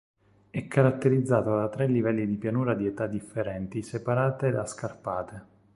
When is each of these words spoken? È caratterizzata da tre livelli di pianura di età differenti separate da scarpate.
È 0.49 0.67
caratterizzata 0.67 1.53
da 1.55 1.69
tre 1.69 1.85
livelli 1.85 2.25
di 2.25 2.35
pianura 2.37 2.73
di 2.73 2.87
età 2.87 3.05
differenti 3.05 3.83
separate 3.83 4.49
da 4.49 4.65
scarpate. 4.65 5.45